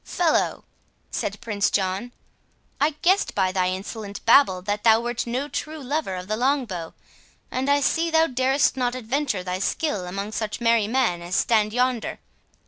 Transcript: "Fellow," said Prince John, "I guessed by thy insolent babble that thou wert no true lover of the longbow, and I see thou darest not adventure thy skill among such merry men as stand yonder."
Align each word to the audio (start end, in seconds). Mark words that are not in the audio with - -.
"Fellow," 0.03 0.63
said 1.11 1.39
Prince 1.41 1.69
John, 1.69 2.11
"I 2.79 2.95
guessed 3.03 3.35
by 3.35 3.51
thy 3.51 3.67
insolent 3.67 4.25
babble 4.25 4.63
that 4.63 4.83
thou 4.83 4.99
wert 4.99 5.27
no 5.27 5.47
true 5.47 5.77
lover 5.77 6.15
of 6.15 6.27
the 6.27 6.35
longbow, 6.37 6.95
and 7.51 7.69
I 7.69 7.81
see 7.81 8.09
thou 8.09 8.25
darest 8.25 8.75
not 8.75 8.95
adventure 8.95 9.43
thy 9.43 9.59
skill 9.59 10.07
among 10.07 10.31
such 10.31 10.59
merry 10.59 10.87
men 10.87 11.21
as 11.21 11.35
stand 11.35 11.71
yonder." 11.71 12.17